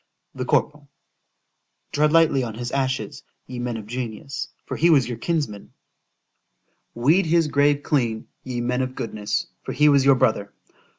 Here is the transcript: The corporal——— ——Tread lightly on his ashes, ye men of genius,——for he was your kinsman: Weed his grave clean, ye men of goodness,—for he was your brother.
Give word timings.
The 0.33 0.45
corporal——— 0.45 0.89
——Tread 1.91 2.11
lightly 2.11 2.41
on 2.43 2.55
his 2.55 2.71
ashes, 2.71 3.21
ye 3.45 3.59
men 3.59 3.77
of 3.77 3.85
genius,——for 3.85 4.75
he 4.75 4.89
was 4.89 5.07
your 5.07 5.19
kinsman: 5.19 5.73
Weed 6.95 7.27
his 7.27 7.47
grave 7.47 7.83
clean, 7.83 8.27
ye 8.43 8.61
men 8.61 8.81
of 8.81 8.95
goodness,—for 8.95 9.73
he 9.73 9.89
was 9.89 10.03
your 10.03 10.15
brother. 10.15 10.53